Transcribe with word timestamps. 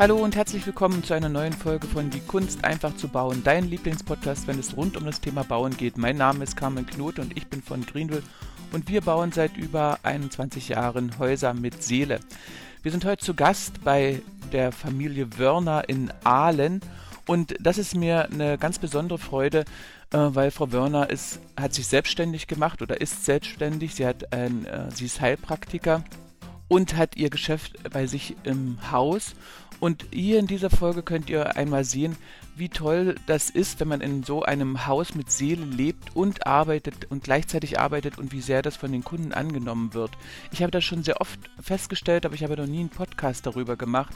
Hallo 0.00 0.16
und 0.16 0.34
herzlich 0.34 0.64
willkommen 0.64 1.04
zu 1.04 1.12
einer 1.12 1.28
neuen 1.28 1.52
Folge 1.52 1.86
von 1.86 2.08
Die 2.08 2.20
Kunst 2.20 2.64
einfach 2.64 2.96
zu 2.96 3.06
bauen, 3.06 3.42
dein 3.44 3.68
Lieblingspodcast, 3.68 4.46
wenn 4.46 4.58
es 4.58 4.74
rund 4.74 4.96
um 4.96 5.04
das 5.04 5.20
Thema 5.20 5.44
Bauen 5.44 5.76
geht. 5.76 5.98
Mein 5.98 6.16
Name 6.16 6.42
ist 6.42 6.56
Carmen 6.56 6.86
Knot 6.86 7.18
und 7.18 7.36
ich 7.36 7.48
bin 7.48 7.60
von 7.60 7.84
Greenville 7.84 8.22
und 8.72 8.88
wir 8.88 9.02
bauen 9.02 9.30
seit 9.30 9.58
über 9.58 9.98
21 10.02 10.70
Jahren 10.70 11.18
Häuser 11.18 11.52
mit 11.52 11.82
Seele. 11.82 12.20
Wir 12.82 12.92
sind 12.92 13.04
heute 13.04 13.22
zu 13.22 13.34
Gast 13.34 13.84
bei 13.84 14.22
der 14.54 14.72
Familie 14.72 15.38
Wörner 15.38 15.86
in 15.90 16.10
Aalen 16.24 16.80
und 17.26 17.54
das 17.60 17.76
ist 17.76 17.94
mir 17.94 18.30
eine 18.30 18.56
ganz 18.56 18.78
besondere 18.78 19.18
Freude, 19.18 19.66
äh, 20.14 20.16
weil 20.16 20.50
Frau 20.50 20.72
Wörner 20.72 21.10
ist, 21.10 21.40
hat 21.60 21.74
sich 21.74 21.86
selbstständig 21.86 22.46
gemacht 22.46 22.80
oder 22.80 23.02
ist 23.02 23.26
selbstständig. 23.26 23.94
Sie, 23.94 24.06
hat 24.06 24.32
ein, 24.32 24.64
äh, 24.64 24.90
sie 24.94 25.04
ist 25.04 25.20
Heilpraktiker 25.20 26.04
und 26.70 26.96
hat 26.96 27.16
ihr 27.16 27.30
Geschäft 27.30 27.76
bei 27.92 28.06
sich 28.06 28.36
im 28.44 28.78
Haus. 28.92 29.34
Und 29.80 30.06
hier 30.12 30.38
in 30.38 30.46
dieser 30.46 30.70
Folge 30.70 31.02
könnt 31.02 31.28
ihr 31.28 31.56
einmal 31.56 31.84
sehen, 31.84 32.16
wie 32.54 32.68
toll 32.68 33.16
das 33.26 33.50
ist, 33.50 33.80
wenn 33.80 33.88
man 33.88 34.00
in 34.00 34.22
so 34.22 34.44
einem 34.44 34.86
Haus 34.86 35.14
mit 35.14 35.32
Seele 35.32 35.64
lebt 35.64 36.14
und 36.14 36.46
arbeitet 36.46 37.10
und 37.10 37.24
gleichzeitig 37.24 37.80
arbeitet 37.80 38.18
und 38.18 38.32
wie 38.32 38.40
sehr 38.40 38.62
das 38.62 38.76
von 38.76 38.92
den 38.92 39.02
Kunden 39.02 39.32
angenommen 39.32 39.94
wird. 39.94 40.12
Ich 40.52 40.62
habe 40.62 40.70
das 40.70 40.84
schon 40.84 41.02
sehr 41.02 41.20
oft 41.20 41.40
festgestellt, 41.60 42.24
aber 42.24 42.36
ich 42.36 42.44
habe 42.44 42.56
noch 42.56 42.66
nie 42.66 42.80
einen 42.80 42.88
Podcast 42.88 43.46
darüber 43.46 43.76
gemacht. 43.76 44.14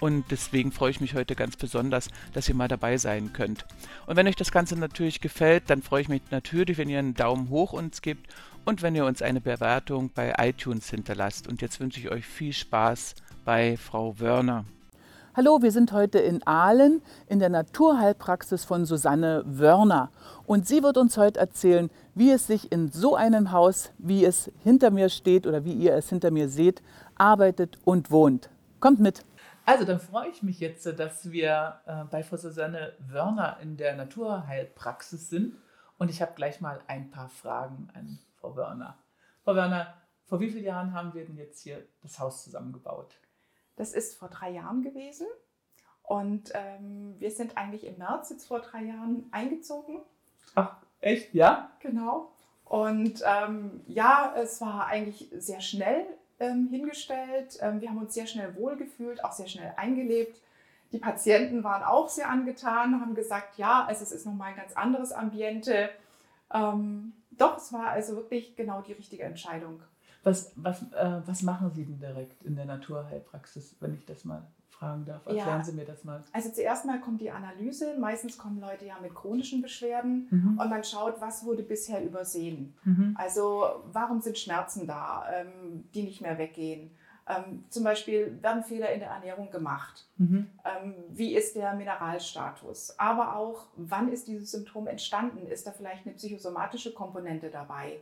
Und 0.00 0.24
deswegen 0.32 0.72
freue 0.72 0.90
ich 0.90 1.00
mich 1.00 1.14
heute 1.14 1.36
ganz 1.36 1.56
besonders, 1.56 2.08
dass 2.32 2.48
ihr 2.48 2.56
mal 2.56 2.66
dabei 2.66 2.98
sein 2.98 3.32
könnt. 3.32 3.64
Und 4.06 4.16
wenn 4.16 4.26
euch 4.26 4.34
das 4.34 4.50
Ganze 4.50 4.76
natürlich 4.76 5.20
gefällt, 5.20 5.70
dann 5.70 5.82
freue 5.82 6.02
ich 6.02 6.08
mich 6.08 6.22
natürlich, 6.32 6.76
wenn 6.76 6.88
ihr 6.88 6.98
einen 6.98 7.14
Daumen 7.14 7.50
hoch 7.50 7.72
uns 7.72 8.02
gebt 8.02 8.26
und 8.64 8.82
wenn 8.82 8.94
ihr 8.94 9.04
uns 9.04 9.22
eine 9.22 9.40
Bewertung 9.40 10.10
bei 10.14 10.34
iTunes 10.38 10.88
hinterlasst. 10.88 11.48
Und 11.48 11.60
jetzt 11.62 11.80
wünsche 11.80 12.00
ich 12.00 12.10
euch 12.10 12.26
viel 12.26 12.52
Spaß 12.52 13.14
bei 13.44 13.76
Frau 13.76 14.18
Wörner. 14.18 14.64
Hallo, 15.36 15.60
wir 15.62 15.72
sind 15.72 15.92
heute 15.92 16.20
in 16.20 16.46
Aalen 16.46 17.02
in 17.26 17.40
der 17.40 17.48
Naturheilpraxis 17.48 18.64
von 18.64 18.86
Susanne 18.86 19.42
Wörner. 19.46 20.10
Und 20.46 20.68
sie 20.68 20.82
wird 20.82 20.96
uns 20.96 21.16
heute 21.16 21.40
erzählen, 21.40 21.90
wie 22.14 22.30
es 22.30 22.46
sich 22.46 22.70
in 22.70 22.90
so 22.90 23.16
einem 23.16 23.50
Haus, 23.50 23.90
wie 23.98 24.24
es 24.24 24.50
hinter 24.62 24.90
mir 24.90 25.08
steht 25.08 25.46
oder 25.46 25.64
wie 25.64 25.72
ihr 25.72 25.94
es 25.94 26.08
hinter 26.08 26.30
mir 26.30 26.48
seht, 26.48 26.82
arbeitet 27.16 27.78
und 27.84 28.10
wohnt. 28.10 28.48
Kommt 28.78 29.00
mit! 29.00 29.24
Also, 29.66 29.84
dann 29.84 29.98
freue 29.98 30.28
ich 30.28 30.42
mich 30.42 30.60
jetzt, 30.60 30.86
dass 30.98 31.32
wir 31.32 31.80
äh, 31.86 32.04
bei 32.10 32.22
Frau 32.22 32.36
Susanne 32.36 32.92
Wörner 32.98 33.56
in 33.62 33.76
der 33.76 33.96
Naturheilpraxis 33.96 35.30
sind. 35.30 35.56
Und 35.98 36.10
ich 36.10 36.20
habe 36.22 36.32
gleich 36.36 36.60
mal 36.60 36.80
ein 36.86 37.10
paar 37.10 37.30
Fragen 37.30 37.88
an 37.94 38.18
Frau 38.44 38.56
Wörner. 38.56 38.98
Frau 39.42 39.54
Wörner, 39.54 39.94
vor 40.26 40.38
wie 40.38 40.50
vielen 40.50 40.64
Jahren 40.64 40.92
haben 40.92 41.14
wir 41.14 41.24
denn 41.24 41.38
jetzt 41.38 41.62
hier 41.62 41.82
das 42.02 42.18
Haus 42.18 42.44
zusammengebaut? 42.44 43.16
Das 43.76 43.94
ist 43.94 44.18
vor 44.18 44.28
drei 44.28 44.50
Jahren 44.50 44.82
gewesen. 44.82 45.26
Und 46.02 46.52
ähm, 46.52 47.14
wir 47.18 47.30
sind 47.30 47.56
eigentlich 47.56 47.84
im 47.84 47.96
März 47.96 48.28
jetzt 48.28 48.46
vor 48.46 48.60
drei 48.60 48.82
Jahren 48.82 49.24
eingezogen. 49.30 50.00
Ach, 50.54 50.76
echt? 51.00 51.32
Ja? 51.32 51.70
Genau. 51.80 52.32
Und 52.66 53.22
ähm, 53.24 53.80
ja, 53.86 54.34
es 54.36 54.60
war 54.60 54.88
eigentlich 54.88 55.30
sehr 55.32 55.62
schnell 55.62 56.04
ähm, 56.38 56.68
hingestellt. 56.68 57.56
Ähm, 57.62 57.80
wir 57.80 57.88
haben 57.88 57.98
uns 57.98 58.12
sehr 58.12 58.26
schnell 58.26 58.54
wohlgefühlt, 58.56 59.24
auch 59.24 59.32
sehr 59.32 59.48
schnell 59.48 59.72
eingelebt. 59.78 60.38
Die 60.92 60.98
Patienten 60.98 61.64
waren 61.64 61.82
auch 61.82 62.10
sehr 62.10 62.28
angetan, 62.28 63.00
haben 63.00 63.14
gesagt, 63.14 63.56
ja, 63.56 63.86
also 63.86 64.02
es 64.02 64.12
ist 64.12 64.26
nochmal 64.26 64.50
ein 64.50 64.56
ganz 64.56 64.74
anderes 64.74 65.12
Ambiente. 65.12 65.88
Ähm, 66.52 67.14
doch, 67.38 67.56
es 67.58 67.72
war 67.72 67.88
also 67.88 68.16
wirklich 68.16 68.56
genau 68.56 68.82
die 68.82 68.92
richtige 68.92 69.24
Entscheidung. 69.24 69.80
Was, 70.22 70.52
was, 70.56 70.82
äh, 70.92 71.20
was 71.26 71.42
machen 71.42 71.70
Sie 71.70 71.84
denn 71.84 71.98
direkt 71.98 72.42
in 72.44 72.56
der 72.56 72.64
Naturheilpraxis, 72.64 73.76
wenn 73.80 73.94
ich 73.94 74.06
das 74.06 74.24
mal 74.24 74.42
fragen 74.70 75.04
darf? 75.04 75.26
Erklären 75.26 75.58
ja. 75.58 75.64
Sie 75.64 75.72
mir 75.72 75.84
das 75.84 76.02
mal. 76.04 76.24
Also 76.32 76.50
zuerst 76.50 76.86
mal 76.86 76.98
kommt 76.98 77.20
die 77.20 77.30
Analyse. 77.30 77.98
Meistens 77.98 78.38
kommen 78.38 78.58
Leute 78.58 78.86
ja 78.86 78.96
mit 79.02 79.14
chronischen 79.14 79.60
Beschwerden 79.60 80.28
mhm. 80.30 80.58
und 80.58 80.70
man 80.70 80.82
schaut, 80.82 81.20
was 81.20 81.44
wurde 81.44 81.62
bisher 81.62 82.02
übersehen. 82.02 82.74
Mhm. 82.84 83.14
Also 83.18 83.66
warum 83.92 84.22
sind 84.22 84.38
Schmerzen 84.38 84.86
da, 84.86 85.26
ähm, 85.30 85.84
die 85.94 86.02
nicht 86.02 86.22
mehr 86.22 86.38
weggehen? 86.38 86.90
Ähm, 87.26 87.64
zum 87.70 87.84
Beispiel 87.84 88.38
werden 88.42 88.64
Fehler 88.64 88.92
in 88.92 89.00
der 89.00 89.08
Ernährung 89.08 89.50
gemacht. 89.50 90.06
Mhm. 90.18 90.50
Ähm, 90.64 90.94
wie 91.08 91.34
ist 91.34 91.56
der 91.56 91.72
Mineralstatus? 91.74 92.98
Aber 92.98 93.36
auch, 93.36 93.66
wann 93.76 94.12
ist 94.12 94.28
dieses 94.28 94.50
Symptom 94.50 94.86
entstanden? 94.86 95.46
Ist 95.46 95.66
da 95.66 95.72
vielleicht 95.72 96.06
eine 96.06 96.14
psychosomatische 96.14 96.92
Komponente 96.92 97.48
dabei? 97.50 97.98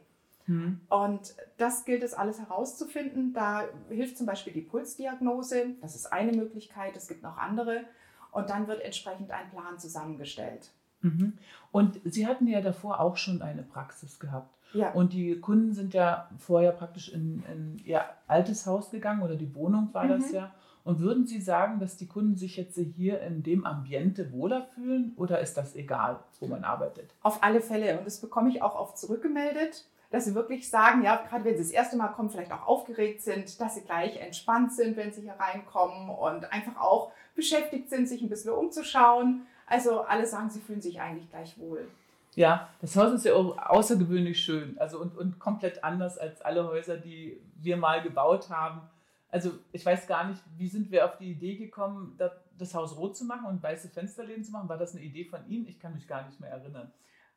Mhm. 0.46 0.80
Und 0.88 1.34
das 1.56 1.84
gilt 1.84 2.02
es 2.02 2.14
alles 2.14 2.40
herauszufinden. 2.40 3.32
Da 3.32 3.68
hilft 3.88 4.18
zum 4.18 4.26
Beispiel 4.26 4.52
die 4.52 4.60
Pulsdiagnose. 4.60 5.76
Das 5.80 5.94
ist 5.94 6.06
eine 6.06 6.32
Möglichkeit. 6.32 6.96
Es 6.96 7.06
gibt 7.06 7.22
noch 7.22 7.38
andere. 7.38 7.84
Und 8.32 8.50
dann 8.50 8.66
wird 8.66 8.80
entsprechend 8.80 9.30
ein 9.30 9.50
Plan 9.50 9.78
zusammengestellt. 9.78 10.70
Mhm. 11.02 11.34
Und 11.70 12.00
Sie 12.04 12.26
hatten 12.26 12.46
ja 12.46 12.60
davor 12.60 13.00
auch 13.00 13.16
schon 13.16 13.42
eine 13.42 13.62
Praxis 13.62 14.18
gehabt. 14.18 14.56
Ja. 14.72 14.92
Und 14.92 15.12
die 15.12 15.38
Kunden 15.38 15.72
sind 15.72 15.92
ja 15.94 16.30
vorher 16.38 16.72
praktisch 16.72 17.12
in, 17.12 17.42
in 17.52 17.78
ihr 17.84 18.02
altes 18.26 18.66
Haus 18.66 18.90
gegangen 18.90 19.22
oder 19.22 19.36
die 19.36 19.54
Wohnung 19.54 19.90
war 19.92 20.04
mhm. 20.04 20.08
das 20.08 20.32
ja. 20.32 20.52
Und 20.84 20.98
würden 20.98 21.26
Sie 21.26 21.40
sagen, 21.40 21.78
dass 21.78 21.96
die 21.96 22.08
Kunden 22.08 22.34
sich 22.34 22.56
jetzt 22.56 22.76
hier 22.96 23.20
in 23.20 23.44
dem 23.44 23.64
Ambiente 23.64 24.32
wohler 24.32 24.66
fühlen 24.74 25.12
oder 25.16 25.38
ist 25.38 25.56
das 25.56 25.76
egal, 25.76 26.18
wo 26.40 26.48
man 26.48 26.64
arbeitet? 26.64 27.14
Auf 27.22 27.42
alle 27.44 27.60
Fälle. 27.60 27.98
Und 27.98 28.04
das 28.04 28.20
bekomme 28.20 28.48
ich 28.48 28.62
auch 28.62 28.74
oft 28.74 28.98
zurückgemeldet 28.98 29.84
dass 30.12 30.26
sie 30.26 30.34
wirklich 30.34 30.68
sagen, 30.68 31.02
ja, 31.02 31.16
gerade 31.16 31.44
wenn 31.44 31.56
sie 31.56 31.62
das 31.62 31.72
erste 31.72 31.96
Mal 31.96 32.08
kommen, 32.08 32.28
vielleicht 32.28 32.52
auch 32.52 32.66
aufgeregt 32.66 33.22
sind, 33.22 33.58
dass 33.60 33.74
sie 33.74 33.80
gleich 33.80 34.20
entspannt 34.20 34.72
sind, 34.72 34.96
wenn 34.96 35.10
sie 35.10 35.22
hier 35.22 35.34
reinkommen 35.38 36.10
und 36.10 36.52
einfach 36.52 36.78
auch 36.78 37.12
beschäftigt 37.34 37.88
sind, 37.88 38.06
sich 38.06 38.20
ein 38.20 38.28
bisschen 38.28 38.52
umzuschauen. 38.52 39.46
Also 39.66 40.02
alle 40.02 40.26
sagen, 40.26 40.50
sie 40.50 40.60
fühlen 40.60 40.80
sich 40.80 41.00
eigentlich 41.00 41.30
gleich 41.30 41.58
wohl. 41.58 41.88
Ja, 42.34 42.70
das 42.80 42.96
Haus 42.96 43.12
ist 43.12 43.24
ja 43.24 43.34
auch 43.34 43.58
außergewöhnlich 43.58 44.42
schön, 44.42 44.78
also 44.78 44.98
und, 44.98 45.16
und 45.18 45.38
komplett 45.38 45.84
anders 45.84 46.16
als 46.16 46.40
alle 46.40 46.66
Häuser, 46.66 46.96
die 46.96 47.38
wir 47.56 47.76
mal 47.76 48.02
gebaut 48.02 48.48
haben. 48.48 48.80
Also 49.28 49.52
ich 49.70 49.84
weiß 49.84 50.06
gar 50.06 50.28
nicht, 50.28 50.42
wie 50.56 50.68
sind 50.68 50.90
wir 50.90 51.04
auf 51.04 51.18
die 51.18 51.30
Idee 51.32 51.56
gekommen, 51.56 52.18
das 52.58 52.74
Haus 52.74 52.96
rot 52.96 53.16
zu 53.16 53.24
machen 53.24 53.46
und 53.46 53.62
weiße 53.62 53.88
Fensterläden 53.88 54.44
zu 54.44 54.52
machen? 54.52 54.68
War 54.68 54.78
das 54.78 54.94
eine 54.94 55.04
Idee 55.04 55.24
von 55.24 55.46
Ihnen? 55.48 55.66
Ich 55.68 55.78
kann 55.78 55.94
mich 55.94 56.06
gar 56.06 56.24
nicht 56.26 56.40
mehr 56.40 56.50
erinnern. 56.50 56.90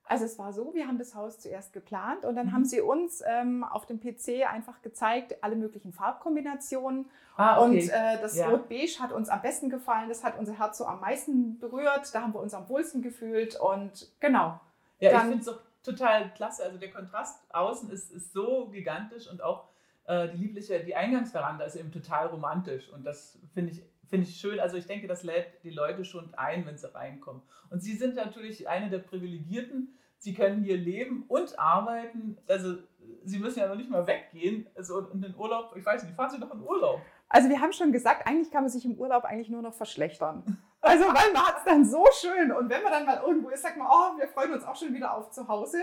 Also 0.08 0.26
es 0.26 0.38
war 0.38 0.54
so, 0.54 0.74
wir 0.74 0.88
haben 0.88 1.00
das 1.00 1.16
Haus 1.16 1.40
zuerst 1.40 1.74
geplant 1.74 2.26
und 2.26 2.36
dann 2.36 2.48
mhm. 2.48 2.52
haben 2.54 2.66
sie 2.66 2.82
uns 2.82 3.24
ähm, 3.26 3.64
auf 3.64 3.86
dem 3.88 4.00
PC 4.00 4.48
einfach 4.48 4.82
gezeigt, 4.82 5.44
alle 5.44 5.56
möglichen 5.56 5.94
Farbkombinationen. 5.94 7.10
Ah, 7.38 7.60
okay. 7.60 7.82
Und 7.82 7.90
äh, 7.90 8.22
das 8.22 8.38
ja. 8.38 8.50
Rot-Beige 8.50 9.00
hat 9.00 9.12
uns 9.12 9.30
am 9.30 9.42
besten 9.42 9.70
gefallen, 9.70 10.08
das 10.08 10.24
hat 10.24 10.38
unser 10.38 10.58
Herz 10.60 10.78
so 10.78 10.86
am 10.86 11.00
meisten 11.00 11.58
berührt, 11.58 12.14
da 12.14 12.22
haben 12.22 12.34
wir 12.34 12.40
uns 12.40 12.54
am 12.54 12.70
wohlsten 12.70 13.02
gefühlt 13.02 13.60
und 13.60 14.12
genau. 14.20 14.60
Ja, 15.00 15.12
dann, 15.12 15.22
ich 15.22 15.28
finde 15.28 15.42
es 15.42 15.48
auch 15.50 15.62
total 15.84 16.32
klasse. 16.34 16.64
Also 16.64 16.78
der 16.78 16.92
Kontrast 16.92 17.42
außen 17.54 17.90
ist, 17.90 18.12
ist 18.12 18.32
so 18.32 18.68
gigantisch 18.68 19.30
und 19.30 19.42
auch 19.42 19.66
äh, 20.08 20.30
die 20.30 20.38
liebliche, 20.38 20.84
die 20.84 20.96
Eingangsveranda 20.96 21.66
ist 21.66 21.76
eben 21.76 21.92
total 21.92 22.28
romantisch 22.28 22.90
und 22.90 23.06
das 23.06 23.40
finde 23.54 23.72
ich 23.72 23.84
finde 24.08 24.28
ich 24.28 24.38
schön. 24.38 24.60
Also 24.60 24.78
ich 24.78 24.86
denke, 24.86 25.08
das 25.08 25.24
lädt 25.24 25.64
die 25.64 25.72
Leute 25.72 26.06
schon 26.06 26.34
ein, 26.36 26.66
wenn 26.66 26.78
sie 26.78 26.94
reinkommen. 26.94 27.42
Und 27.70 27.82
Sie 27.82 27.96
sind 27.96 28.16
natürlich 28.16 28.68
eine 28.68 28.90
der 28.90 29.00
Privilegierten. 29.00 29.98
Sie 30.18 30.34
können 30.34 30.64
hier 30.64 30.78
leben 30.78 31.26
und 31.28 31.58
arbeiten. 31.60 32.38
Also 32.48 32.78
Sie 33.24 33.40
müssen 33.40 33.60
ja 33.60 33.68
noch 33.68 33.76
nicht 33.76 33.90
mal 33.90 34.06
weggehen. 34.08 34.68
Also 34.76 35.00
in 35.10 35.22
den 35.22 35.36
Urlaub, 35.36 35.74
ich 35.76 35.86
weiß 35.86 36.04
nicht, 36.04 36.16
fahren 36.16 36.30
Sie 36.30 36.40
doch 36.40 36.54
in 36.54 36.62
Urlaub. 36.62 37.02
Also 37.28 37.50
wir 37.50 37.60
haben 37.60 37.74
schon 37.74 37.92
gesagt, 37.92 38.28
eigentlich 38.28 38.52
kann 38.52 38.64
man 38.64 38.70
sich 38.70 38.86
im 38.86 38.96
Urlaub 38.96 39.26
eigentlich 39.26 39.50
nur 39.50 39.62
noch 39.62 39.74
verschlechtern. 39.74 40.58
Also 40.82 41.06
weil 41.06 41.34
man 41.34 41.48
hat 41.48 41.58
es 41.58 41.66
dann 41.66 41.84
so 41.84 42.06
schön 42.14 42.52
und 42.52 42.70
wenn 42.70 42.84
man 42.84 42.92
dann 42.92 43.06
mal 43.08 43.20
irgendwo 43.26 43.50
ist, 43.50 43.64
sagt 43.64 43.78
man, 43.78 43.88
oh, 43.90 44.20
wir 44.20 44.28
freuen 44.28 44.54
uns 44.54 44.64
auch 44.64 44.76
schon 44.76 44.94
wieder 44.94 45.16
auf 45.16 45.32
zu 45.32 45.48
Hause. 45.48 45.80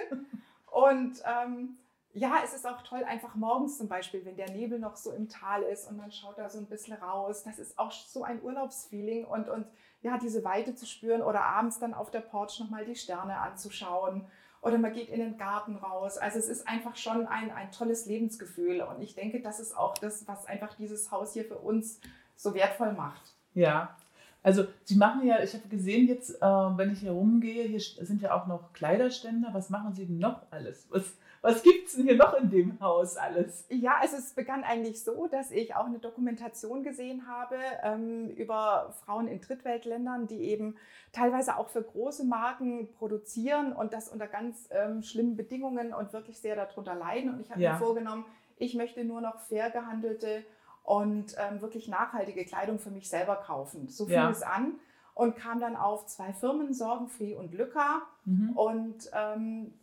Und 0.71 1.21
ähm, 1.27 1.77
ja, 2.15 2.41
es 2.45 2.53
ist 2.53 2.67
auch 2.67 2.83
toll, 2.83 3.05
einfach 3.05 3.35
morgens 3.35 3.79
zum 3.79 3.89
Beispiel, 3.89 4.25
wenn 4.25 4.37
der 4.37 4.51
Nebel 4.51 4.79
noch 4.79 4.97
so 4.97 5.13
im 5.13 5.29
Tal 5.29 5.63
ist 5.63 5.89
und 5.89 5.97
man 5.97 6.13
schaut 6.13 6.39
da 6.39 6.51
so 6.51 6.59
ein 6.59 6.67
bisschen 6.67 6.95
raus. 6.95 7.43
Das 7.45 7.59
ist 7.59 7.79
auch 7.79 7.91
so 7.91 8.23
ein 8.23 8.43
Urlaubsfeeling 8.43 9.25
und, 9.25 9.49
und 9.49 9.67
ja, 10.03 10.19
diese 10.19 10.45
Weite 10.45 10.75
zu 10.75 10.85
spüren 10.85 11.23
oder 11.23 11.43
abends 11.43 11.79
dann 11.79 11.95
auf 11.95 12.11
der 12.11 12.21
Porch 12.21 12.61
nochmal 12.61 12.85
die 12.85 12.97
Sterne 12.97 13.39
anzuschauen 13.39 14.27
oder 14.61 14.79
man 14.79 14.93
geht 14.93 15.09
in 15.09 15.21
den 15.21 15.39
Garten 15.39 15.77
raus. 15.77 16.19
Also 16.19 16.39
es 16.39 16.49
ist 16.49 16.69
einfach 16.69 16.97
schon 16.97 17.27
ein, 17.27 17.51
ein 17.51 17.73
tolles 17.73 18.07
Lebensgefühl 18.07 18.83
und 18.83 19.01
ich 19.01 19.15
denke, 19.15 19.41
das 19.41 19.59
ist 19.59 19.77
auch 19.77 19.95
das, 19.95 20.29
was 20.29 20.47
einfach 20.47 20.75
dieses 20.75 21.11
Haus 21.11 21.33
hier 21.33 21.45
für 21.45 21.59
uns 21.59 22.01
so 22.37 22.55
wertvoll 22.55 22.93
macht. 22.93 23.35
Ja, 23.55 23.97
also 24.43 24.65
Sie 24.85 24.97
machen 24.97 25.27
ja, 25.27 25.43
ich 25.43 25.55
habe 25.55 25.69
gesehen 25.69 26.09
jetzt, 26.09 26.43
äh, 26.43 26.45
wenn 26.45 26.93
ich 26.93 27.01
hier 27.01 27.13
rumgehe, 27.13 27.65
hier 27.65 27.81
sind 27.81 28.23
ja 28.23 28.35
auch 28.35 28.47
noch 28.47 28.73
Kleiderständer. 28.73 29.51
Was 29.53 29.71
machen 29.71 29.95
Sie 29.95 30.07
denn 30.07 30.19
noch 30.19 30.43
alles? 30.51 30.87
Was, 30.91 31.15
was 31.43 31.63
gibt 31.65 31.89
es 31.89 31.97
denn 31.97 32.05
hier 32.07 32.17
noch 32.17 32.35
in 32.35 32.51
dem 32.51 32.81
Haus 32.81 33.17
alles? 33.17 33.67
Ja, 33.69 33.97
also 34.01 34.17
es 34.17 34.33
begann 34.33 34.63
eigentlich 34.63 35.03
so, 35.03 35.27
dass 35.27 35.51
ich 35.51 35.75
auch 35.75 35.87
eine 35.87 35.99
Dokumentation 35.99 36.85
gesehen 36.85 37.27
habe 37.27 37.57
ähm, 37.83 38.31
über 38.31 38.95
Frauen 39.05 39.27
in 39.27 39.41
Drittweltländern, 39.41 40.29
die 40.29 40.43
eben 40.45 40.77
teilweise 41.13 41.57
auch 41.57 41.69
für 41.69 41.83
große 41.83 42.25
Marken 42.25 42.93
produzieren 42.93 43.73
und 43.73 43.93
das 43.93 44.09
unter 44.09 44.29
ganz 44.29 44.69
ähm, 44.71 45.03
schlimmen 45.03 45.37
Bedingungen 45.37 45.93
und 45.93 46.13
wirklich 46.13 46.39
sehr 46.39 46.55
darunter 46.55 46.95
leiden. 46.95 47.35
Und 47.35 47.41
ich 47.41 47.51
habe 47.51 47.61
ja. 47.61 47.73
mir 47.73 47.79
vorgenommen, 47.79 48.25
ich 48.57 48.75
möchte 48.75 49.05
nur 49.05 49.21
noch 49.21 49.41
fair 49.41 49.71
gehandelte 49.71 50.45
und 50.83 51.35
ähm, 51.39 51.61
wirklich 51.61 51.89
nachhaltige 51.89 52.45
Kleidung 52.45 52.79
für 52.79 52.91
mich 52.91 53.09
selber 53.09 53.37
kaufen. 53.37 53.89
So 53.89 54.07
fing 54.07 54.15
ja. 54.15 54.31
es 54.31 54.43
an 54.43 54.75
und 55.15 55.37
kam 55.37 55.61
dann 55.61 55.77
auf 55.77 56.07
zwei 56.07 56.33
Firmen, 56.33 56.75
Sorgenfree 56.75 57.35
und 57.35 57.55
Lücker. 57.55 58.03
Mhm. 58.25 58.51
Und 58.51 59.11
ähm, 59.15 59.75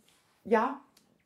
ja, 0.44 0.80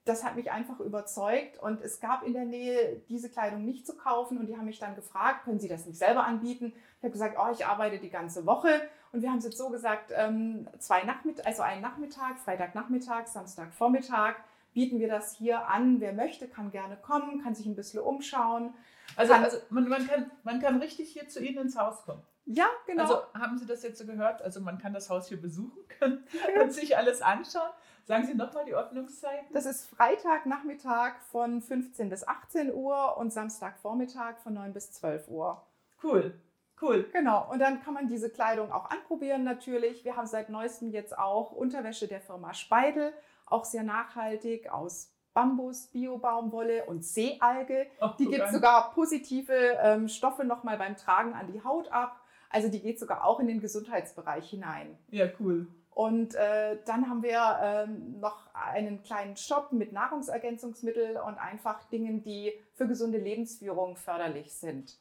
das 0.04 0.22
hat 0.22 0.36
mich 0.36 0.50
einfach 0.50 0.80
überzeugt 0.80 1.58
und 1.62 1.80
es 1.80 1.98
gab 1.98 2.24
in 2.24 2.34
der 2.34 2.44
Nähe 2.44 3.00
diese 3.08 3.30
Kleidung 3.30 3.64
nicht 3.64 3.86
zu 3.86 3.96
kaufen 3.96 4.36
und 4.36 4.46
die 4.46 4.56
haben 4.56 4.66
mich 4.66 4.78
dann 4.78 4.94
gefragt, 4.94 5.44
können 5.44 5.60
Sie 5.60 5.68
das 5.68 5.86
nicht 5.86 5.98
selber 5.98 6.26
anbieten? 6.26 6.72
Ich 6.98 7.04
habe 7.04 7.12
gesagt, 7.12 7.38
oh, 7.38 7.50
ich 7.52 7.64
arbeite 7.64 7.98
die 7.98 8.10
ganze 8.10 8.44
Woche 8.44 8.68
und 9.12 9.22
wir 9.22 9.30
haben 9.30 9.38
es 9.38 9.44
jetzt 9.44 9.56
so 9.56 9.70
gesagt, 9.70 10.12
ähm, 10.14 10.68
zwei 10.78 11.04
Nachmitt 11.04 11.46
also 11.46 11.62
einen 11.62 11.80
Nachmittag, 11.80 12.38
Freitagnachmittag, 12.38 13.28
Samstagvormittag 13.28 14.34
bieten 14.74 14.98
wir 14.98 15.08
das 15.08 15.36
hier 15.36 15.68
an. 15.68 16.00
Wer 16.00 16.12
möchte, 16.12 16.48
kann 16.48 16.70
gerne 16.70 16.96
kommen, 16.96 17.42
kann 17.42 17.54
sich 17.54 17.64
ein 17.64 17.76
bisschen 17.76 18.00
umschauen. 18.00 18.74
Also, 19.16 19.34
also 19.34 19.58
man, 19.70 19.88
man, 19.88 20.06
kann, 20.06 20.30
man 20.42 20.60
kann 20.60 20.80
richtig 20.80 21.12
hier 21.12 21.28
zu 21.28 21.42
Ihnen 21.42 21.58
ins 21.58 21.76
Haus 21.76 22.02
kommen. 22.04 22.22
Ja, 22.46 22.66
genau. 22.86 23.02
Also 23.02 23.22
haben 23.34 23.58
Sie 23.58 23.66
das 23.66 23.82
jetzt 23.82 23.98
so 23.98 24.06
gehört? 24.06 24.42
Also 24.42 24.60
man 24.60 24.78
kann 24.78 24.92
das 24.92 25.08
Haus 25.08 25.28
hier 25.28 25.40
besuchen 25.40 25.78
können 25.98 26.24
und 26.62 26.72
sich 26.72 26.96
alles 26.96 27.22
anschauen. 27.22 27.70
Sagen 28.04 28.26
Sie 28.26 28.34
nochmal 28.34 28.66
die 28.66 28.74
Ordnungszeiten. 28.74 29.46
Das 29.52 29.64
ist 29.64 29.86
Freitagnachmittag 29.86 31.14
von 31.30 31.62
15 31.62 32.10
bis 32.10 32.26
18 32.26 32.74
Uhr 32.74 33.16
und 33.16 33.32
Samstagvormittag 33.32 34.38
von 34.42 34.52
9 34.54 34.74
bis 34.74 34.92
12 34.92 35.28
Uhr. 35.28 35.66
Cool. 36.02 36.38
Cool. 36.82 37.08
Genau. 37.12 37.50
Und 37.50 37.60
dann 37.60 37.82
kann 37.82 37.94
man 37.94 38.08
diese 38.08 38.28
Kleidung 38.28 38.72
auch 38.72 38.90
anprobieren 38.90 39.42
natürlich. 39.42 40.04
Wir 40.04 40.16
haben 40.16 40.26
seit 40.26 40.50
neuestem 40.50 40.90
jetzt 40.90 41.16
auch 41.16 41.52
Unterwäsche 41.52 42.08
der 42.08 42.20
Firma 42.20 42.52
Speidel, 42.52 43.14
auch 43.46 43.64
sehr 43.64 43.84
nachhaltig 43.84 44.70
aus 44.70 45.13
Bambus, 45.34 45.88
Bio-Baumwolle 45.88 46.84
und 46.86 47.04
Seealge. 47.04 47.86
Ach, 48.00 48.16
die 48.16 48.26
gibt 48.26 48.50
sogar 48.52 48.92
positive 48.92 49.52
ähm, 49.52 50.08
Stoffe 50.08 50.44
nochmal 50.44 50.78
beim 50.78 50.96
Tragen 50.96 51.34
an 51.34 51.52
die 51.52 51.62
Haut 51.62 51.90
ab. 51.92 52.20
Also 52.50 52.68
die 52.68 52.80
geht 52.80 53.00
sogar 53.00 53.24
auch 53.24 53.40
in 53.40 53.48
den 53.48 53.60
Gesundheitsbereich 53.60 54.48
hinein. 54.48 54.96
Ja, 55.10 55.26
cool. 55.40 55.66
Und 55.90 56.34
äh, 56.34 56.78
dann 56.86 57.08
haben 57.08 57.22
wir 57.22 57.58
ähm, 57.62 58.20
noch 58.20 58.52
einen 58.52 59.02
kleinen 59.02 59.36
Shop 59.36 59.72
mit 59.72 59.92
Nahrungsergänzungsmitteln 59.92 61.16
und 61.16 61.38
einfach 61.38 61.84
Dingen, 61.88 62.22
die 62.22 62.52
für 62.74 62.86
gesunde 62.86 63.18
Lebensführung 63.18 63.96
förderlich 63.96 64.52
sind. 64.52 64.98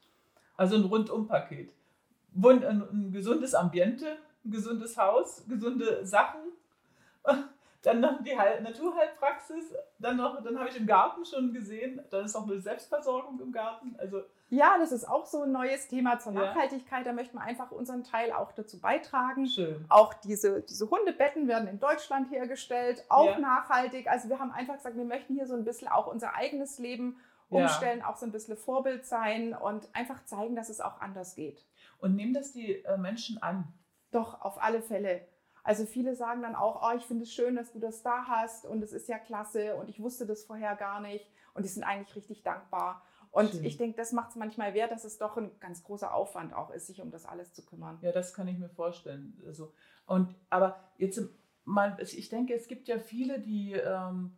Also 0.56 0.76
ein 0.76 0.86
Rundumpaket. 0.86 1.72
Ein, 2.36 2.64
ein 2.64 3.12
gesundes 3.12 3.54
Ambiente, 3.56 4.18
ein 4.46 4.52
gesundes 4.52 4.98
Haus, 4.98 5.44
gesunde 5.48 6.06
Sachen. 6.06 6.42
Dann 7.84 8.00
noch 8.00 8.24
die 8.24 8.34
Naturheilpraxis. 8.34 9.74
Dann 10.00 10.18
noch, 10.18 10.42
dann 10.42 10.58
habe 10.58 10.70
ich 10.70 10.78
im 10.78 10.88
Garten 10.88 11.24
schon 11.26 11.54
gesehen, 11.54 12.02
dann 12.10 12.26
ist 12.26 12.36
auch 12.36 12.48
eine 12.48 12.60
Selbstversorgung 12.60 13.40
im 13.40 13.52
Garten. 13.52 13.96
Also 14.00 14.24
ja, 14.50 14.78
das 14.78 14.92
ist 14.92 15.10
auch 15.10 15.26
so 15.26 15.42
ein 15.44 15.52
neues 15.52 15.88
Thema 15.88 16.20
zur 16.20 16.32
Nachhaltigkeit. 16.32 17.00
Ja. 17.00 17.12
Da 17.12 17.14
möchten 17.14 17.38
wir 17.38 17.42
einfach 17.42 17.72
unseren 17.72 18.04
Teil 18.04 18.32
auch 18.32 18.52
dazu 18.52 18.80
beitragen. 18.80 19.48
Schön. 19.48 19.84
Auch 19.90 20.14
diese, 20.14 20.62
diese 20.62 20.90
Hundebetten 20.92 21.48
werden 21.48 21.68
in 21.68 21.80
Deutschland 21.80 22.30
hergestellt, 22.32 23.04
auch 23.10 23.32
ja. 23.32 23.40
nachhaltig. 23.40 24.08
Also 24.08 24.30
wir 24.30 24.38
haben 24.38 24.52
einfach 24.52 24.76
gesagt, 24.76 24.96
wir 24.96 25.06
möchten 25.06 25.34
hier 25.34 25.48
so 25.48 25.56
ein 25.56 25.66
bisschen 25.66 25.88
auch 25.88 26.06
unser 26.06 26.36
eigenes 26.36 26.78
Leben 26.78 27.18
umstellen, 27.50 28.00
ja. 28.00 28.10
auch 28.10 28.16
so 28.16 28.28
ein 28.28 28.32
bisschen 28.32 28.56
Vorbild 28.56 29.06
sein 29.06 29.56
und 29.56 29.90
einfach 29.94 30.24
zeigen, 30.26 30.56
dass 30.56 30.70
es 30.70 30.82
auch 30.82 31.02
anders 31.02 31.36
geht. 31.36 31.66
Und 31.98 32.16
nehmen 32.16 32.34
das 32.34 32.54
die 32.54 32.84
äh, 32.86 32.98
Menschen 32.98 33.42
an? 33.42 33.74
Doch, 34.12 34.42
auf 34.42 34.62
alle 34.62 34.82
Fälle. 34.82 35.22
Also 35.64 35.86
viele 35.86 36.16
sagen 36.16 36.42
dann 36.42 36.56
auch, 36.56 36.82
oh, 36.84 36.96
ich 36.98 37.06
finde 37.06 37.24
es 37.24 37.34
schön, 37.34 37.56
dass 37.56 37.72
du 37.72 37.80
das 37.80 38.04
da 38.04 38.26
hast 38.28 38.66
und 38.66 38.84
es 38.84 38.92
ist 38.92 39.08
ja 39.08 39.18
klasse 39.18 39.76
und 39.76 39.90
ich 39.90 40.02
wusste 40.02 40.26
das 40.26 40.44
vorher 40.44 40.76
gar 40.76 41.00
nicht 41.00 41.26
und 41.54 41.64
die 41.64 41.70
sind 41.70 41.84
eigentlich 41.84 42.16
richtig 42.16 42.44
dankbar. 42.44 43.02
Und 43.32 43.50
Schön. 43.50 43.64
ich 43.64 43.78
denke, 43.78 43.98
das 43.98 44.12
macht 44.12 44.30
es 44.30 44.36
manchmal 44.36 44.76
wert, 44.76 44.92
dass 44.92 45.06
es 45.06 45.18
doch 45.18 45.38
ein 45.38 45.50
ganz 45.60 45.84
großer 45.84 46.14
Aufwand 46.14 46.54
auch 46.54 46.70
ist, 46.70 46.86
sich 46.86 47.02
um 47.02 47.10
das 47.10 47.26
alles 47.26 47.52
zu 47.54 47.66
kümmern. 47.66 47.98
Ja, 48.02 48.12
das 48.12 48.34
kann 48.36 48.48
ich 48.48 48.60
mir 48.60 48.70
vorstellen. 48.70 49.42
Also, 49.48 49.74
und, 50.06 50.36
aber 50.52 50.80
jetzt 50.98 51.20
mal, 51.66 51.98
ich 52.00 52.30
denke, 52.30 52.54
es 52.54 52.68
gibt 52.68 52.88
ja 52.88 53.00
viele, 53.00 53.40
die, 53.40 53.74
ähm, 53.74 54.38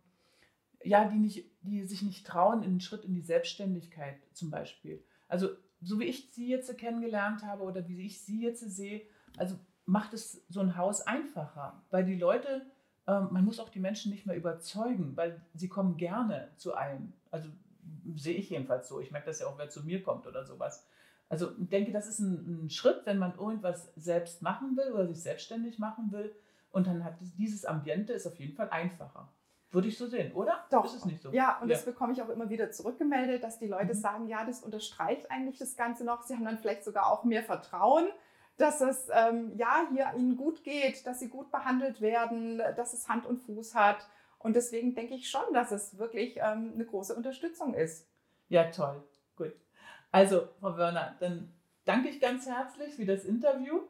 ja, 0.82 1.04
die, 1.04 1.18
nicht, 1.18 1.50
die 1.60 1.84
sich 1.84 2.00
nicht 2.02 2.26
trauen, 2.26 2.62
einen 2.62 2.80
Schritt 2.80 3.04
in 3.04 3.12
die 3.12 3.20
Selbstständigkeit 3.20 4.16
zum 4.32 4.50
Beispiel. 4.50 5.04
Also 5.28 5.50
so 5.82 5.98
wie 5.98 6.04
ich 6.04 6.32
sie 6.32 6.48
jetzt 6.48 6.74
kennengelernt 6.78 7.44
habe 7.44 7.64
oder 7.64 7.86
wie 7.88 8.06
ich 8.06 8.24
sie 8.24 8.40
jetzt 8.42 8.60
sehe, 8.60 9.02
also 9.36 9.56
macht 9.86 10.12
es 10.12 10.44
so 10.48 10.60
ein 10.60 10.76
Haus 10.76 11.00
einfacher, 11.00 11.80
weil 11.90 12.04
die 12.04 12.16
Leute, 12.16 12.66
ähm, 13.06 13.28
man 13.30 13.44
muss 13.44 13.60
auch 13.60 13.68
die 13.68 13.80
Menschen 13.80 14.10
nicht 14.12 14.26
mehr 14.26 14.36
überzeugen, 14.36 15.16
weil 15.16 15.40
sie 15.54 15.68
kommen 15.68 15.96
gerne 15.96 16.50
zu 16.56 16.74
einem. 16.74 17.12
Also 17.30 17.48
sehe 18.14 18.36
ich 18.36 18.50
jedenfalls 18.50 18.88
so. 18.88 19.00
Ich 19.00 19.12
merke 19.12 19.26
das 19.26 19.38
ja 19.38 19.46
auch, 19.46 19.58
wer 19.58 19.68
zu 19.68 19.84
mir 19.84 20.02
kommt 20.02 20.26
oder 20.26 20.44
sowas. 20.44 20.86
Also 21.28 21.52
ich 21.58 21.68
denke, 21.68 21.92
das 21.92 22.08
ist 22.08 22.18
ein, 22.18 22.64
ein, 22.64 22.70
Schritt, 22.70 23.02
wenn 23.04 23.18
man 23.18 23.36
irgendwas 23.36 23.92
selbst 23.96 24.42
machen 24.42 24.76
will 24.76 24.92
oder 24.92 25.06
sich 25.06 25.22
selbstständig 25.22 25.78
machen 25.78 26.12
will. 26.12 26.34
Und 26.70 26.86
dann 26.86 27.04
hat 27.04 27.14
dieses 27.38 27.64
Ambiente 27.64 28.12
ist 28.12 28.26
auf 28.26 28.38
jeden 28.38 28.54
Fall 28.54 28.70
einfacher. 28.70 29.28
Würde 29.70 29.88
ich 29.88 29.98
so 29.98 30.06
sehen, 30.06 30.32
oder? 30.32 30.64
Doch. 30.70 30.84
Ist 30.84 30.94
es 30.94 31.04
nicht 31.04 31.20
so? 31.20 31.32
Ja, 31.32 31.58
und 31.60 31.68
ja. 31.68 31.74
das 31.74 31.84
bekomme 31.84 32.12
ich 32.12 32.22
auch 32.22 32.28
immer 32.28 32.48
wieder 32.48 32.70
zurückgemeldet, 32.70 33.42
dass 33.42 33.58
die 33.58 33.66
Leute 33.66 33.94
mhm. 33.94 33.98
sagen, 33.98 34.28
ja, 34.28 34.44
das 34.44 34.62
unterstreicht 34.62 35.30
eigentlich 35.30 35.58
das 35.58 35.76
Ganze 35.76 36.04
noch. 36.04 36.22
Sie 36.22 36.34
haben 36.34 36.44
dann 36.44 36.58
vielleicht 36.58 36.84
sogar 36.84 37.10
auch 37.10 37.24
mehr 37.24 37.42
Vertrauen, 37.42 38.06
dass 38.56 38.80
es 38.80 39.08
ähm, 39.12 39.52
ja 39.56 39.86
hier 39.92 40.12
ihnen 40.16 40.36
gut 40.36 40.64
geht, 40.64 41.06
dass 41.06 41.20
sie 41.20 41.28
gut 41.28 41.50
behandelt 41.50 42.00
werden, 42.00 42.58
dass 42.76 42.92
es 42.92 43.08
Hand 43.08 43.26
und 43.26 43.38
Fuß 43.38 43.74
hat. 43.74 44.06
Und 44.38 44.56
deswegen 44.56 44.94
denke 44.94 45.14
ich 45.14 45.28
schon, 45.28 45.52
dass 45.52 45.72
es 45.72 45.98
wirklich 45.98 46.36
ähm, 46.36 46.72
eine 46.74 46.84
große 46.84 47.14
Unterstützung 47.14 47.74
ist. 47.74 48.08
Ja, 48.48 48.70
toll. 48.70 49.02
Gut. 49.36 49.52
Also, 50.10 50.48
Frau 50.60 50.76
Wörner, 50.76 51.16
dann 51.20 51.52
danke 51.84 52.08
ich 52.08 52.20
ganz 52.20 52.46
herzlich 52.46 52.94
für 52.94 53.04
das 53.04 53.24
Interview 53.24 53.80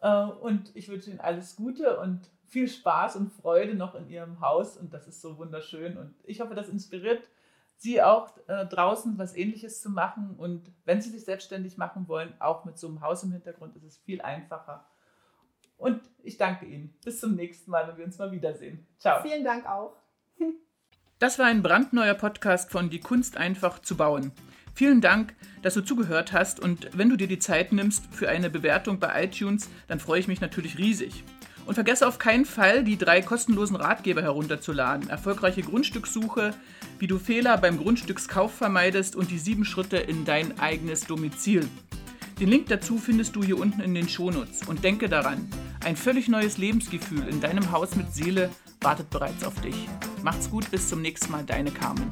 äh, 0.00 0.24
und 0.24 0.74
ich 0.74 0.88
wünsche 0.88 1.10
Ihnen 1.10 1.20
alles 1.20 1.56
Gute 1.56 2.00
und 2.00 2.30
viel 2.46 2.68
Spaß 2.68 3.16
und 3.16 3.30
Freude 3.30 3.74
noch 3.74 3.94
in 3.94 4.08
Ihrem 4.08 4.40
Haus 4.40 4.76
und 4.76 4.94
das 4.94 5.06
ist 5.06 5.20
so 5.20 5.36
wunderschön 5.38 5.98
und 5.98 6.14
ich 6.24 6.40
hoffe, 6.40 6.54
das 6.54 6.68
inspiriert 6.68 7.28
Sie 7.78 8.02
auch 8.02 8.36
äh, 8.48 8.66
draußen 8.66 9.16
was 9.18 9.36
Ähnliches 9.36 9.80
zu 9.80 9.88
machen 9.88 10.34
und 10.36 10.70
wenn 10.84 11.00
Sie 11.00 11.10
sich 11.10 11.24
selbstständig 11.24 11.78
machen 11.78 12.08
wollen, 12.08 12.34
auch 12.40 12.64
mit 12.64 12.76
so 12.76 12.88
einem 12.88 13.00
Haus 13.00 13.22
im 13.22 13.32
Hintergrund 13.32 13.76
ist 13.76 13.84
es 13.84 13.98
viel 13.98 14.20
einfacher 14.20 14.84
und 15.76 16.00
ich 16.24 16.36
danke 16.36 16.66
Ihnen. 16.66 16.92
Bis 17.04 17.20
zum 17.20 17.36
nächsten 17.36 17.70
Mal, 17.70 17.86
wenn 17.86 17.96
wir 17.96 18.04
uns 18.04 18.18
mal 18.18 18.32
wiedersehen. 18.32 18.86
Ciao. 18.98 19.22
Vielen 19.22 19.44
Dank 19.44 19.64
auch. 19.66 19.96
Das 21.20 21.38
war 21.38 21.46
ein 21.46 21.62
brandneuer 21.62 22.14
Podcast 22.14 22.70
von 22.70 22.90
Die 22.90 23.00
Kunst 23.00 23.36
einfach 23.36 23.78
zu 23.78 23.96
bauen. 23.96 24.32
Vielen 24.74 25.00
Dank, 25.00 25.34
dass 25.62 25.74
du 25.74 25.80
zugehört 25.80 26.32
hast 26.32 26.60
und 26.60 26.96
wenn 26.96 27.08
du 27.08 27.16
dir 27.16 27.26
die 27.26 27.40
Zeit 27.40 27.72
nimmst 27.72 28.06
für 28.14 28.28
eine 28.28 28.50
Bewertung 28.50 29.00
bei 29.00 29.24
iTunes, 29.24 29.68
dann 29.88 29.98
freue 29.98 30.20
ich 30.20 30.28
mich 30.28 30.40
natürlich 30.40 30.78
riesig. 30.78 31.24
Und 31.68 31.74
vergesse 31.74 32.08
auf 32.08 32.18
keinen 32.18 32.46
Fall, 32.46 32.82
die 32.82 32.96
drei 32.96 33.20
kostenlosen 33.20 33.76
Ratgeber 33.76 34.22
herunterzuladen. 34.22 35.10
Erfolgreiche 35.10 35.60
Grundstückssuche, 35.60 36.54
wie 36.98 37.06
du 37.06 37.18
Fehler 37.18 37.58
beim 37.58 37.76
Grundstückskauf 37.76 38.54
vermeidest 38.54 39.14
und 39.14 39.30
die 39.30 39.38
sieben 39.38 39.66
Schritte 39.66 39.98
in 39.98 40.24
dein 40.24 40.58
eigenes 40.58 41.02
Domizil. 41.02 41.68
Den 42.40 42.48
Link 42.48 42.68
dazu 42.68 42.96
findest 42.96 43.36
du 43.36 43.42
hier 43.42 43.58
unten 43.58 43.82
in 43.82 43.94
den 43.94 44.08
Shownotes. 44.08 44.66
Und 44.66 44.82
denke 44.82 45.10
daran, 45.10 45.46
ein 45.84 45.96
völlig 45.96 46.28
neues 46.28 46.56
Lebensgefühl 46.56 47.28
in 47.28 47.42
deinem 47.42 47.70
Haus 47.70 47.96
mit 47.96 48.14
Seele 48.14 48.48
wartet 48.80 49.10
bereits 49.10 49.44
auf 49.44 49.60
dich. 49.60 49.76
Macht's 50.22 50.50
gut, 50.50 50.70
bis 50.70 50.88
zum 50.88 51.02
nächsten 51.02 51.30
Mal, 51.30 51.44
deine 51.44 51.70
Carmen. 51.70 52.08